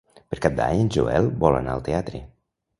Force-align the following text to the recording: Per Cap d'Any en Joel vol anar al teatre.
Per 0.35 0.39
Cap 0.45 0.55
d'Any 0.59 0.81
en 0.85 0.89
Joel 0.95 1.29
vol 1.45 1.61
anar 1.61 1.77
al 1.79 1.87
teatre. 1.91 2.27